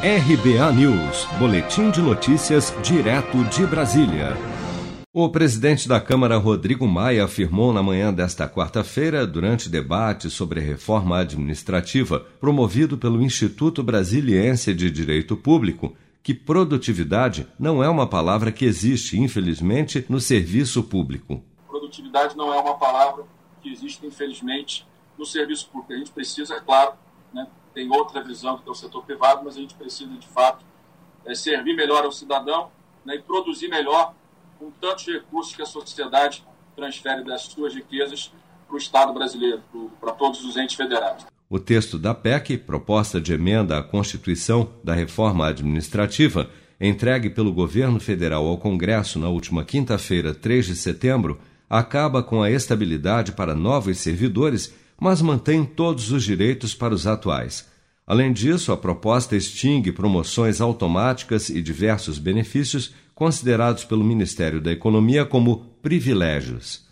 [0.00, 4.36] RBA News, Boletim de Notícias, direto de Brasília.
[5.12, 11.18] O presidente da Câmara, Rodrigo Maia, afirmou na manhã desta quarta-feira, durante debate sobre reforma
[11.18, 18.64] administrativa promovido pelo Instituto Brasiliense de Direito Público, que produtividade não é uma palavra que
[18.64, 21.42] existe, infelizmente, no serviço público.
[21.66, 23.24] Produtividade não é uma palavra
[23.60, 24.86] que existe, infelizmente,
[25.18, 25.92] no serviço público.
[25.92, 26.92] A gente precisa, é claro,
[27.34, 30.64] né, tem outra visão que é o setor privado, mas a gente precisa, de fato,
[31.24, 32.70] é, servir melhor ao cidadão
[33.06, 34.14] né, e produzir melhor
[34.58, 38.32] com tantos recursos que a sociedade transfere das suas riquezas
[38.66, 39.62] para o Estado brasileiro,
[40.00, 41.24] para todos os entes federados.
[41.48, 46.50] O texto da PEC, proposta de emenda à Constituição da Reforma Administrativa,
[46.80, 52.50] entregue pelo governo federal ao Congresso na última quinta-feira, 3 de setembro, acaba com a
[52.50, 57.66] estabilidade para novos servidores mas mantém todos os direitos para os atuais.
[58.06, 65.26] Além disso, a proposta extingue promoções automáticas e diversos benefícios considerados pelo Ministério da Economia
[65.26, 66.86] como privilégios.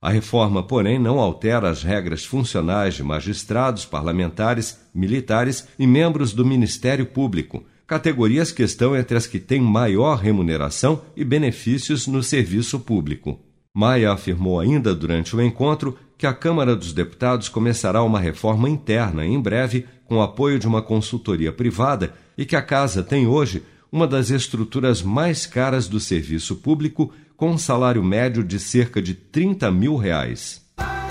[0.00, 6.46] A reforma, porém, não altera as regras funcionais de magistrados, parlamentares, militares e membros do
[6.46, 12.80] Ministério Público, categorias que estão entre as que têm maior remuneração e benefícios no serviço
[12.80, 13.38] público.
[13.72, 19.24] Maia afirmou ainda durante o encontro que a Câmara dos Deputados começará uma reforma interna
[19.24, 23.62] em breve com o apoio de uma consultoria privada e que a Casa tem hoje
[23.92, 29.14] uma das estruturas mais caras do serviço público, com um salário médio de cerca de
[29.14, 30.62] 30 mil reais.